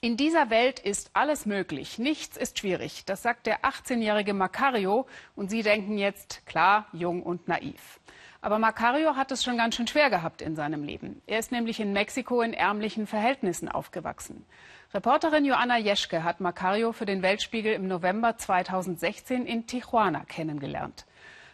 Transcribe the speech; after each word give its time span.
In 0.00 0.16
dieser 0.16 0.48
Welt 0.48 0.78
ist 0.78 1.10
alles 1.12 1.44
möglich, 1.44 1.98
nichts 1.98 2.36
ist 2.36 2.56
schwierig. 2.56 3.04
Das 3.06 3.20
sagt 3.24 3.46
der 3.46 3.62
18-jährige 3.64 4.32
Macario. 4.32 5.08
Und 5.34 5.50
Sie 5.50 5.64
denken 5.64 5.98
jetzt, 5.98 6.46
klar, 6.46 6.86
jung 6.92 7.20
und 7.20 7.48
naiv. 7.48 7.98
Aber 8.40 8.60
Macario 8.60 9.16
hat 9.16 9.32
es 9.32 9.42
schon 9.42 9.56
ganz 9.56 9.74
schön 9.74 9.88
schwer 9.88 10.08
gehabt 10.08 10.40
in 10.40 10.54
seinem 10.54 10.84
Leben. 10.84 11.20
Er 11.26 11.40
ist 11.40 11.50
nämlich 11.50 11.80
in 11.80 11.92
Mexiko 11.92 12.42
in 12.42 12.52
ärmlichen 12.52 13.08
Verhältnissen 13.08 13.68
aufgewachsen. 13.68 14.46
Reporterin 14.94 15.44
Joanna 15.44 15.78
Jeschke 15.78 16.22
hat 16.22 16.38
Macario 16.38 16.92
für 16.92 17.04
den 17.04 17.22
Weltspiegel 17.22 17.72
im 17.72 17.88
November 17.88 18.36
2016 18.36 19.46
in 19.46 19.66
Tijuana 19.66 20.24
kennengelernt. 20.26 21.06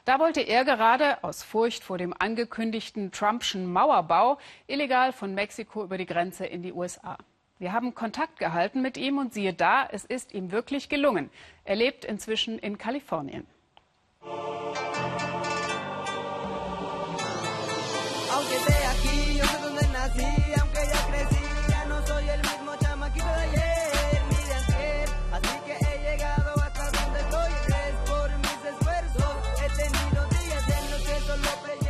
Da 0.05 0.19
wollte 0.19 0.43
er 0.43 0.67
gerade 0.67 1.25
aus 1.25 1.43
Furcht 1.43 1.83
vor 1.83 1.97
dem 1.97 2.13
angekündigten 2.13 3.11
Trumpschen 3.11 3.73
Mauerbau 3.73 4.37
illegal 4.67 5.15
von 5.15 5.33
Mexiko 5.35 5.83
über 5.83 5.97
die 5.97 6.05
Grenze 6.05 6.45
in 6.45 6.63
die 6.63 6.75
USA. 6.75 7.17
Wir 7.59 7.73
haben 7.73 7.95
Kontakt 7.95 8.41
gehalten 8.41 8.83
mit 8.83 8.97
ihm 8.97 9.19
und 9.19 9.33
siehe 9.33 9.55
da, 9.55 9.87
es 9.91 10.05
ist 10.05 10.35
ihm 10.35 10.51
wirklich 10.51 10.89
gelungen. 10.89 11.31
Er 11.65 11.77
lebt 11.77 12.05
inzwischen 12.05 12.59
in 12.59 12.79
Kalifornien. 12.79 13.47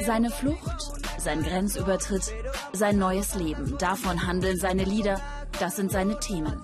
Seine 0.05 0.31
Flucht, 0.31 0.61
sein 1.17 1.43
Grenzübertritt, 1.43 2.35
sein 2.75 2.99
neues 2.99 3.35
Leben, 3.35 3.79
davon 3.79 4.27
handeln 4.27 4.59
seine 4.59 4.85
Lieder, 4.85 5.19
das 5.61 5.77
sind 5.77 5.91
seine 5.91 6.19
Themen. 6.21 6.63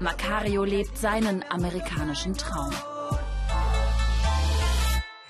Macario 0.00 0.64
lebt 0.64 0.96
seinen 0.98 1.44
amerikanischen 1.50 2.34
Traum. 2.34 2.72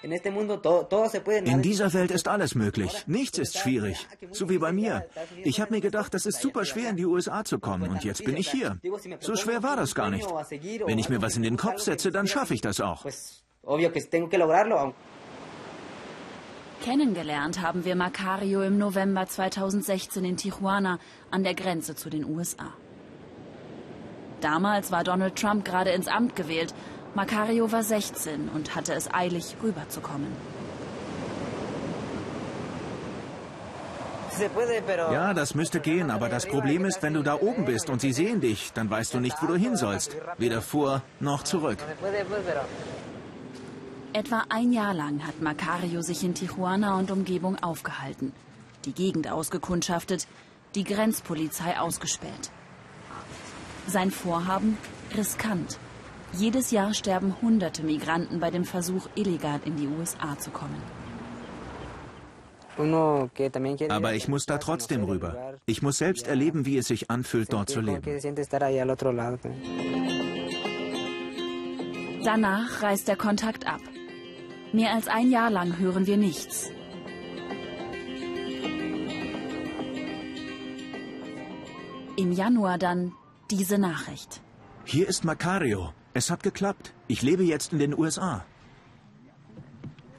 In 0.02 1.62
dieser 1.62 1.92
Welt 1.92 2.10
ist 2.10 2.26
alles 2.26 2.54
möglich. 2.54 3.04
Nichts 3.06 3.38
ist 3.38 3.56
schwierig. 3.56 4.08
So 4.32 4.48
wie 4.48 4.58
bei 4.58 4.72
mir. 4.72 5.06
Ich 5.44 5.60
habe 5.60 5.74
mir 5.74 5.80
gedacht, 5.80 6.12
das 6.12 6.26
ist 6.26 6.40
super 6.40 6.64
schwer, 6.64 6.90
in 6.90 6.96
die 6.96 7.06
USA 7.06 7.44
zu 7.44 7.60
kommen. 7.60 7.88
Und 7.88 8.02
jetzt 8.02 8.24
bin 8.24 8.36
ich 8.36 8.50
hier. 8.50 8.78
So 9.20 9.36
schwer 9.36 9.62
war 9.62 9.76
das 9.76 9.94
gar 9.94 10.10
nicht. 10.10 10.26
Wenn 10.86 10.98
ich 10.98 11.08
mir 11.08 11.22
was 11.22 11.36
in 11.36 11.42
den 11.42 11.56
Kopf 11.56 11.80
setze, 11.80 12.10
dann 12.10 12.26
schaffe 12.26 12.54
ich 12.54 12.60
das 12.60 12.80
auch. 12.80 13.04
Kennengelernt 16.82 17.62
haben 17.62 17.84
wir 17.84 17.94
Macario 17.94 18.62
im 18.62 18.76
November 18.76 19.28
2016 19.28 20.24
in 20.24 20.36
Tijuana 20.36 20.98
an 21.30 21.44
der 21.44 21.54
Grenze 21.54 21.94
zu 21.94 22.10
den 22.10 22.24
USA. 22.24 22.72
Damals 24.42 24.90
war 24.90 25.04
Donald 25.04 25.36
Trump 25.36 25.64
gerade 25.64 25.90
ins 25.90 26.08
Amt 26.08 26.36
gewählt. 26.36 26.74
Macario 27.14 27.70
war 27.70 27.82
16 27.82 28.48
und 28.48 28.74
hatte 28.74 28.92
es 28.92 29.12
eilig, 29.14 29.56
rüberzukommen. 29.62 30.32
Ja, 35.12 35.34
das 35.34 35.54
müsste 35.54 35.78
gehen, 35.78 36.10
aber 36.10 36.28
das 36.28 36.46
Problem 36.46 36.86
ist, 36.86 37.02
wenn 37.02 37.14
du 37.14 37.22
da 37.22 37.38
oben 37.38 37.66
bist 37.66 37.90
und 37.90 38.00
sie 38.00 38.12
sehen 38.12 38.40
dich, 38.40 38.72
dann 38.72 38.90
weißt 38.90 39.14
du 39.14 39.20
nicht, 39.20 39.36
wo 39.42 39.46
du 39.46 39.56
hin 39.56 39.76
sollst. 39.76 40.16
Weder 40.38 40.62
vor 40.62 41.02
noch 41.20 41.44
zurück. 41.44 41.78
Etwa 44.14 44.44
ein 44.48 44.72
Jahr 44.72 44.94
lang 44.94 45.26
hat 45.26 45.40
Macario 45.40 46.02
sich 46.02 46.24
in 46.24 46.34
Tijuana 46.34 46.98
und 46.98 47.10
Umgebung 47.10 47.62
aufgehalten, 47.62 48.32
die 48.86 48.92
Gegend 48.92 49.30
ausgekundschaftet, 49.30 50.26
die 50.74 50.84
Grenzpolizei 50.84 51.78
ausgespäht. 51.78 52.50
Sein 53.86 54.10
Vorhaben 54.10 54.78
riskant. 55.16 55.78
Jedes 56.32 56.70
Jahr 56.70 56.94
sterben 56.94 57.36
hunderte 57.42 57.82
Migranten 57.82 58.40
bei 58.40 58.50
dem 58.50 58.64
Versuch, 58.64 59.08
illegal 59.14 59.60
in 59.64 59.76
die 59.76 59.86
USA 59.86 60.38
zu 60.38 60.50
kommen. 60.50 60.82
Aber 63.90 64.14
ich 64.14 64.28
muss 64.28 64.46
da 64.46 64.56
trotzdem 64.58 65.04
rüber. 65.04 65.58
Ich 65.66 65.82
muss 65.82 65.98
selbst 65.98 66.26
erleben, 66.26 66.64
wie 66.64 66.78
es 66.78 66.88
sich 66.88 67.10
anfühlt, 67.10 67.52
dort 67.52 67.68
zu 67.68 67.80
leben. 67.80 68.02
Danach 72.24 72.82
reißt 72.82 73.08
der 73.08 73.16
Kontakt 73.16 73.66
ab. 73.66 73.80
Mehr 74.72 74.94
als 74.94 75.08
ein 75.08 75.30
Jahr 75.30 75.50
lang 75.50 75.78
hören 75.78 76.06
wir 76.06 76.16
nichts. 76.16 76.70
Im 82.16 82.32
Januar 82.32 82.78
dann 82.78 83.12
diese 83.52 83.78
Nachricht. 83.78 84.40
Hier 84.84 85.06
ist 85.08 85.24
Macario. 85.24 85.92
Es 86.14 86.30
hat 86.30 86.42
geklappt. 86.42 86.92
Ich 87.06 87.22
lebe 87.22 87.44
jetzt 87.44 87.72
in 87.72 87.78
den 87.78 87.96
USA. 87.96 88.44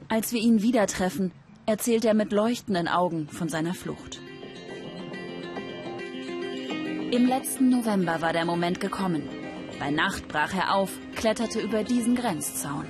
Als 0.08 0.32
wir 0.32 0.40
ihn 0.40 0.62
wieder 0.62 0.86
treffen, 0.86 1.32
erzählt 1.66 2.04
er 2.04 2.14
mit 2.14 2.32
leuchtenden 2.32 2.88
Augen 2.88 3.28
von 3.28 3.48
seiner 3.48 3.74
Flucht. 3.74 4.20
Im 7.10 7.26
letzten 7.26 7.70
November 7.70 8.20
war 8.20 8.32
der 8.32 8.44
Moment 8.44 8.80
gekommen. 8.80 9.28
Bei 9.78 9.90
Nacht 9.90 10.28
brach 10.28 10.54
er 10.54 10.74
auf, 10.74 10.90
kletterte 11.16 11.60
über 11.60 11.84
diesen 11.84 12.14
Grenzzaun. 12.14 12.86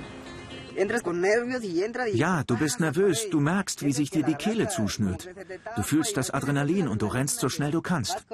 Ja, 2.13 2.43
du 2.43 2.57
bist 2.57 2.79
nervös. 2.79 3.29
Du 3.29 3.39
merkst, 3.39 3.83
wie 3.83 3.93
sich 3.93 4.09
dir 4.09 4.23
die 4.23 4.35
Kehle 4.35 4.67
zuschnürt. 4.67 5.29
Du 5.75 5.83
fühlst 5.83 6.17
das 6.17 6.31
Adrenalin 6.31 6.87
und 6.87 7.01
du 7.01 7.07
rennst 7.07 7.39
so 7.39 7.49
schnell 7.49 7.71
du 7.71 7.81
kannst. 7.81 8.25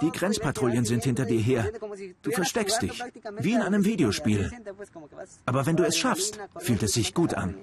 Die 0.00 0.10
Grenzpatrouillen 0.10 0.84
sind 0.84 1.04
hinter 1.04 1.24
dir 1.24 1.40
her. 1.40 1.70
Du 2.22 2.30
versteckst 2.30 2.82
dich, 2.82 3.02
wie 3.38 3.52
in 3.52 3.62
einem 3.62 3.84
Videospiel. 3.84 4.50
Aber 5.46 5.66
wenn 5.66 5.76
du 5.76 5.84
es 5.84 5.96
schaffst, 5.96 6.38
fühlt 6.58 6.82
es 6.82 6.92
sich 6.92 7.14
gut 7.14 7.34
an. 7.34 7.54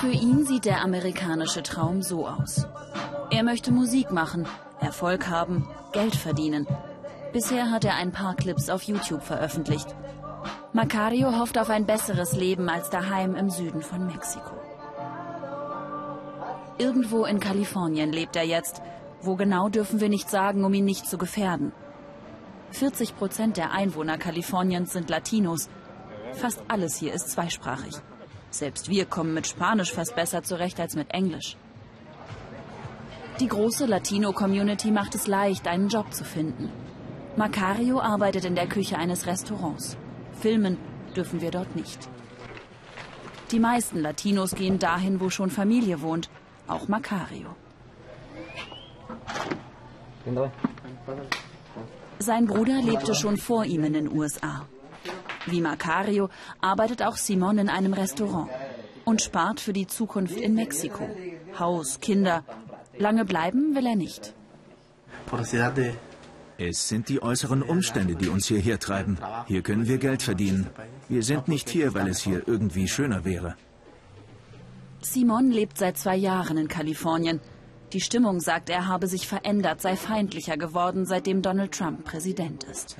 Für 0.00 0.12
ihn 0.12 0.46
sieht 0.46 0.64
der 0.64 0.80
amerikanische 0.82 1.62
Traum 1.62 2.02
so 2.02 2.26
aus. 2.26 2.66
Er 3.30 3.42
möchte 3.42 3.72
Musik 3.72 4.10
machen, 4.10 4.46
Erfolg 4.80 5.28
haben, 5.28 5.68
Geld 5.92 6.14
verdienen 6.14 6.66
Bisher 7.38 7.70
hat 7.70 7.84
er 7.84 7.94
ein 7.94 8.10
paar 8.10 8.34
Clips 8.34 8.68
auf 8.68 8.82
YouTube 8.82 9.22
veröffentlicht. 9.22 9.86
Macario 10.72 11.38
hofft 11.38 11.56
auf 11.56 11.70
ein 11.70 11.86
besseres 11.86 12.32
Leben 12.32 12.68
als 12.68 12.90
daheim 12.90 13.36
im 13.36 13.48
Süden 13.48 13.80
von 13.80 14.08
Mexiko. 14.08 14.56
Irgendwo 16.78 17.24
in 17.26 17.38
Kalifornien 17.38 18.10
lebt 18.10 18.34
er 18.34 18.42
jetzt. 18.42 18.82
Wo 19.22 19.36
genau 19.36 19.68
dürfen 19.68 20.00
wir 20.00 20.08
nicht 20.08 20.28
sagen, 20.28 20.64
um 20.64 20.74
ihn 20.74 20.84
nicht 20.84 21.06
zu 21.06 21.16
gefährden. 21.16 21.70
40 22.72 23.16
Prozent 23.16 23.56
der 23.56 23.70
Einwohner 23.70 24.18
Kaliforniens 24.18 24.92
sind 24.92 25.08
Latinos. 25.08 25.68
Fast 26.32 26.60
alles 26.66 26.96
hier 26.96 27.12
ist 27.12 27.30
zweisprachig. 27.30 27.94
Selbst 28.50 28.88
wir 28.88 29.06
kommen 29.06 29.32
mit 29.32 29.46
Spanisch 29.46 29.92
fast 29.92 30.16
besser 30.16 30.42
zurecht 30.42 30.80
als 30.80 30.96
mit 30.96 31.14
Englisch. 31.14 31.56
Die 33.38 33.46
große 33.46 33.86
Latino-Community 33.86 34.90
macht 34.90 35.14
es 35.14 35.28
leicht, 35.28 35.68
einen 35.68 35.86
Job 35.86 36.12
zu 36.12 36.24
finden. 36.24 36.72
Macario 37.38 38.00
arbeitet 38.00 38.44
in 38.44 38.56
der 38.56 38.66
Küche 38.66 38.98
eines 38.98 39.28
Restaurants. 39.28 39.96
Filmen 40.40 40.76
dürfen 41.14 41.40
wir 41.40 41.52
dort 41.52 41.76
nicht. 41.76 42.08
Die 43.52 43.60
meisten 43.60 44.00
Latinos 44.00 44.56
gehen 44.56 44.80
dahin, 44.80 45.20
wo 45.20 45.30
schon 45.30 45.48
Familie 45.48 46.02
wohnt, 46.02 46.28
auch 46.66 46.88
Macario. 46.88 47.54
Sein 52.18 52.46
Bruder 52.46 52.82
lebte 52.82 53.14
schon 53.14 53.36
vor 53.36 53.64
ihm 53.64 53.84
in 53.84 53.92
den 53.92 54.10
USA. 54.10 54.66
Wie 55.46 55.60
Macario 55.60 56.30
arbeitet 56.60 57.04
auch 57.04 57.16
Simon 57.16 57.58
in 57.58 57.68
einem 57.68 57.92
Restaurant 57.92 58.50
und 59.04 59.22
spart 59.22 59.60
für 59.60 59.72
die 59.72 59.86
Zukunft 59.86 60.36
in 60.36 60.54
Mexiko. 60.54 61.08
Haus, 61.56 62.00
Kinder. 62.00 62.42
Lange 62.98 63.24
bleiben 63.24 63.76
will 63.76 63.86
er 63.86 63.94
nicht. 63.94 64.34
Es 66.60 66.88
sind 66.88 67.08
die 67.08 67.22
äußeren 67.22 67.62
Umstände, 67.62 68.16
die 68.16 68.28
uns 68.28 68.48
hierher 68.48 68.80
treiben. 68.80 69.16
Hier 69.46 69.62
können 69.62 69.86
wir 69.86 69.98
Geld 69.98 70.22
verdienen. 70.22 70.66
Wir 71.08 71.22
sind 71.22 71.46
nicht 71.46 71.68
hier, 71.68 71.94
weil 71.94 72.08
es 72.08 72.18
hier 72.18 72.42
irgendwie 72.48 72.88
schöner 72.88 73.24
wäre. 73.24 73.54
Simon 75.00 75.52
lebt 75.52 75.78
seit 75.78 75.96
zwei 75.96 76.16
Jahren 76.16 76.58
in 76.58 76.66
Kalifornien. 76.66 77.38
Die 77.92 78.00
Stimmung, 78.00 78.40
sagt 78.40 78.70
er, 78.70 78.88
habe 78.88 79.06
sich 79.06 79.28
verändert, 79.28 79.80
sei 79.80 79.94
feindlicher 79.94 80.56
geworden, 80.56 81.06
seitdem 81.06 81.42
Donald 81.42 81.72
Trump 81.72 82.04
Präsident 82.04 82.64
ist. 82.64 82.96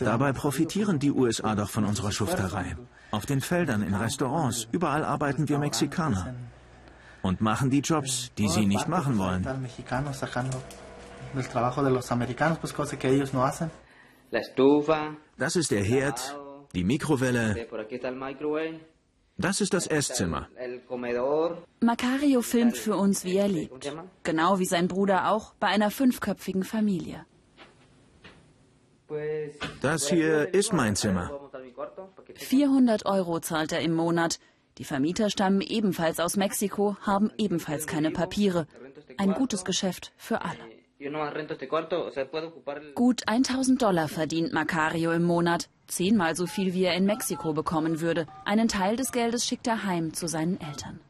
Dabei 0.00 0.32
profitieren 0.32 0.98
die 0.98 1.12
USA 1.12 1.54
doch 1.54 1.68
von 1.68 1.84
unserer 1.84 2.10
Schufterei. 2.10 2.74
Auf 3.10 3.26
den 3.26 3.42
Feldern, 3.42 3.82
in 3.82 3.94
Restaurants, 3.94 4.66
überall 4.72 5.04
arbeiten 5.04 5.46
wir 5.50 5.58
Mexikaner. 5.58 6.34
Und 7.20 7.42
machen 7.42 7.68
die 7.68 7.80
Jobs, 7.80 8.30
die 8.38 8.48
sie 8.48 8.64
nicht 8.64 8.88
machen 8.88 9.18
wollen 9.18 9.46
del 11.36 11.48
trabajo 11.48 11.82
de 11.82 11.90
los 11.90 12.10
americanos, 12.12 12.58
pues 12.58 12.72
cosas 12.72 12.98
que 12.98 13.08
ellos 13.08 13.32
no 13.32 13.44
hacen. 13.44 13.70
Das 15.38 15.56
ist 15.56 15.70
der 15.70 15.84
Herd, 15.84 16.36
die 16.74 16.84
Mikrowelle. 16.84 17.66
Das 19.38 19.60
ist 19.60 19.74
das 19.74 19.86
Esszimmer. 19.86 20.48
Macario 21.80 22.40
filmt 22.40 22.76
für 22.76 22.96
uns, 22.96 23.24
wie 23.24 23.36
er 23.36 23.48
lebt. 23.48 23.92
Genau 24.22 24.58
wie 24.58 24.64
sein 24.64 24.88
Bruder 24.88 25.30
auch, 25.30 25.54
bei 25.60 25.68
einer 25.68 25.90
fünfköpfigen 25.90 26.64
Familie. 26.64 27.26
Das 29.82 30.08
hier 30.08 30.52
ist 30.52 30.72
mein 30.72 30.96
Zimmer. 30.96 31.30
400 32.34 33.06
Euro 33.06 33.40
zahlt 33.40 33.72
er 33.72 33.80
im 33.80 33.94
Monat. 33.94 34.40
Die 34.78 34.84
Vermieter 34.84 35.30
stammen 35.30 35.60
ebenfalls 35.60 36.18
aus 36.18 36.36
Mexiko, 36.36 36.96
haben 37.02 37.30
ebenfalls 37.38 37.86
keine 37.86 38.10
Papiere. 38.10 38.66
Ein 39.16 39.32
gutes 39.32 39.64
Geschäft 39.64 40.12
für 40.16 40.42
alle. 40.42 40.75
Gut 42.94 43.22
1000 43.28 43.82
Dollar 43.82 44.08
verdient 44.08 44.52
Macario 44.52 45.12
im 45.12 45.24
Monat. 45.24 45.68
Zehnmal 45.86 46.34
so 46.34 46.46
viel, 46.46 46.72
wie 46.72 46.84
er 46.84 46.94
in 46.94 47.04
Mexiko 47.04 47.52
bekommen 47.52 48.00
würde. 48.00 48.26
Einen 48.44 48.68
Teil 48.68 48.96
des 48.96 49.12
Geldes 49.12 49.46
schickt 49.46 49.66
er 49.66 49.84
heim 49.84 50.14
zu 50.14 50.26
seinen 50.26 50.58
Eltern. 50.58 51.00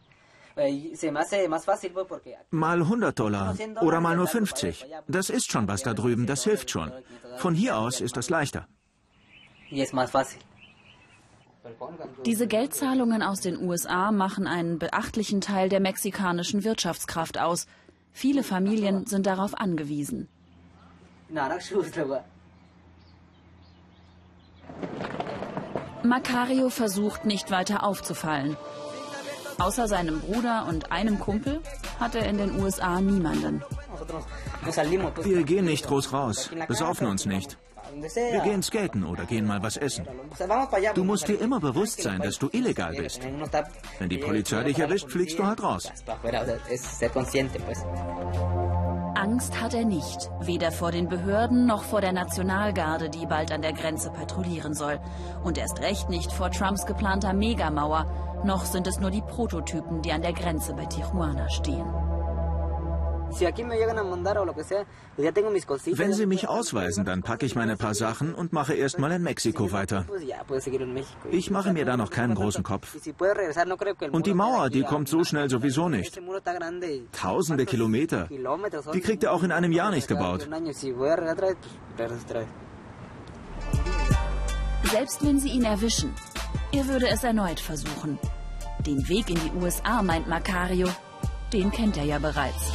Mal 2.51 2.81
100 2.81 3.19
Dollar 3.19 3.57
oder 3.81 4.01
mal 4.01 4.17
nur 4.17 4.27
50. 4.27 4.87
Das 5.07 5.31
ist 5.31 5.53
schon 5.53 5.69
was 5.69 5.83
da 5.83 5.95
drüben, 5.95 6.27
das 6.27 6.45
hilft 6.45 6.71
schon. 6.71 6.91
Von 7.37 7.55
hier 7.55 7.79
aus 7.79 8.01
ist 8.01 8.17
das 8.17 8.29
leichter. 8.29 8.67
Diese 12.25 12.47
Geldzahlungen 12.47 13.23
aus 13.23 13.41
den 13.41 13.61
USA 13.61 14.13
machen 14.13 14.47
einen 14.47 14.79
beachtlichen 14.79 15.41
Teil 15.41 15.69
der 15.69 15.81
mexikanischen 15.81 16.65
Wirtschaftskraft 16.65 17.39
aus. 17.39 17.67
Viele 18.17 18.43
Familien 18.43 19.05
sind 19.05 19.27
darauf 19.27 19.53
angewiesen. 19.61 20.27
Macario 26.03 26.71
versucht 26.71 27.27
nicht 27.27 27.51
weiter 27.51 27.83
aufzufallen. 27.83 28.57
Außer 29.59 29.87
seinem 29.87 30.21
Bruder 30.21 30.65
und 30.67 30.93
einem 30.93 31.19
Kumpel 31.21 31.61
hat 32.01 32.15
er 32.15 32.27
in 32.27 32.39
den 32.39 32.59
USA 32.59 33.03
niemanden. 33.03 33.63
Wir 35.23 35.43
gehen 35.45 35.67
nicht 35.67 35.87
groß 35.87 36.15
raus, 36.15 36.49
besaufen 36.69 37.09
uns 37.09 37.27
nicht. 37.27 37.59
Wir 38.15 38.41
gehen 38.41 38.63
skaten 38.63 39.05
oder 39.05 39.25
gehen 39.25 39.47
mal 39.47 39.63
was 39.63 39.77
essen. 39.77 40.07
Du 40.95 41.05
musst 41.05 41.29
dir 41.29 41.41
immer 41.41 41.61
bewusst 41.61 42.03
sein, 42.03 42.21
dass 42.21 42.39
du 42.39 42.49
illegal 42.53 42.95
bist. 42.95 43.21
Wenn 43.99 44.09
die 44.09 44.19
Polizei 44.19 44.65
dich 44.65 44.79
erwischt, 44.79 45.11
fliegst 45.11 45.39
du 45.39 45.45
halt 45.45 45.63
raus. 45.63 45.91
Angst 49.17 49.61
hat 49.61 49.75
er 49.75 49.85
nicht, 49.85 50.31
weder 50.41 50.71
vor 50.71 50.93
den 50.93 51.09
Behörden 51.09 51.67
noch 51.67 51.85
vor 51.85 52.01
der 52.01 52.13
Nationalgarde, 52.13 53.09
die 53.09 53.27
bald 53.27 53.51
an 53.51 53.63
der 53.63 53.73
Grenze 53.73 54.11
patrouillieren 54.11 54.75
soll. 54.75 55.01
Und 55.43 55.59
erst 55.59 55.81
recht 55.81 56.11
nicht 56.11 56.31
vor 56.31 56.51
Trumps 56.51 56.85
geplanter 56.85 57.33
Megamauer, 57.33 58.43
noch 58.45 58.65
sind 58.67 58.87
es 58.87 59.01
nur 59.01 59.11
die 59.11 59.23
Prototypen, 59.23 60.03
die 60.03 60.13
an 60.13 60.23
der 60.23 60.35
Grenze 60.35 60.75
bei 60.75 60.85
Tijuana 60.85 61.49
stehen. 61.49 61.87
Wenn 65.99 66.13
Sie 66.13 66.27
mich 66.27 66.49
ausweisen, 66.49 67.05
dann 67.05 67.23
packe 67.23 67.47
ich 67.47 67.55
meine 67.55 67.77
paar 67.77 67.95
Sachen 67.95 68.35
und 68.35 68.53
mache 68.53 68.75
erst 68.75 68.99
mal 68.99 69.13
in 69.13 69.23
Mexiko 69.23 69.73
weiter. 69.73 70.05
Ich 71.31 71.51
mache 71.51 71.73
mir 71.73 71.85
da 71.85 71.97
noch 71.97 72.11
keinen 72.11 72.35
großen 72.35 72.63
Kopf. 72.63 72.97
Und 74.13 74.27
die 74.27 74.35
Mauer, 74.35 74.71
die 74.71 74.83
kommt 74.83 75.09
so 75.09 75.25
schnell 75.25 75.51
sowieso 75.51 75.89
nicht. 75.89 76.19
Tausende 77.13 77.67
Kilometer. 77.67 78.29
Die 78.93 79.01
kriegt 79.01 79.25
er 79.25 79.33
auch 79.33 79.43
in 79.43 79.53
einem 79.53 79.73
Jahr 79.73 79.91
nicht 79.91 80.09
gebaut. 80.09 80.49
Selbst 84.85 85.25
wenn 85.25 85.41
sie 85.41 85.49
ihn 85.49 85.65
erwischen, 85.65 86.15
er 86.73 86.87
würde 86.87 87.09
es 87.09 87.25
erneut 87.25 87.61
versuchen. 87.61 88.19
Den 88.87 89.09
Weg 89.09 89.31
in 89.31 89.37
die 89.37 89.53
USA, 89.61 90.03
meint 90.03 90.29
Macario, 90.29 90.89
den 91.53 91.71
kennt 91.73 91.97
er 91.97 92.05
ja 92.05 92.19
bereits. 92.19 92.73